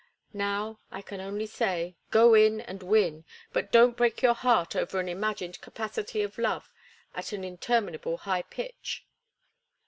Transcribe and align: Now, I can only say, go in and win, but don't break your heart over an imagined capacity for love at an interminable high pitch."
Now, 0.33 0.79
I 0.89 1.03
can 1.03 1.21
only 1.21 1.45
say, 1.45 1.95
go 2.09 2.33
in 2.33 2.59
and 2.59 2.81
win, 2.81 3.23
but 3.53 3.71
don't 3.71 3.95
break 3.95 4.23
your 4.23 4.33
heart 4.33 4.75
over 4.75 4.99
an 4.99 5.07
imagined 5.07 5.61
capacity 5.61 6.25
for 6.25 6.41
love 6.41 6.71
at 7.13 7.33
an 7.33 7.43
interminable 7.43 8.17
high 8.17 8.41
pitch." 8.41 9.05